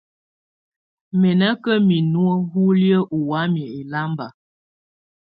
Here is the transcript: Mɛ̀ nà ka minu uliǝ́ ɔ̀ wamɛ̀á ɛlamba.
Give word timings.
Mɛ̀ 1.19 1.33
nà 1.39 1.47
ka 1.63 1.73
minu 1.87 2.23
uliǝ́ 2.63 3.07
ɔ̀ 3.15 3.19
wamɛ̀á 3.29 3.67
ɛlamba. 3.79 4.27